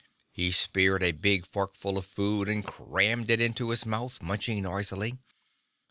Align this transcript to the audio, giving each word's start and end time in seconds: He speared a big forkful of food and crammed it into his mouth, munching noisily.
He 0.31 0.51
speared 0.51 1.03
a 1.03 1.11
big 1.11 1.45
forkful 1.45 1.95
of 1.95 2.07
food 2.07 2.49
and 2.49 2.65
crammed 2.65 3.29
it 3.29 3.39
into 3.39 3.69
his 3.69 3.85
mouth, 3.85 4.19
munching 4.19 4.63
noisily. 4.63 5.19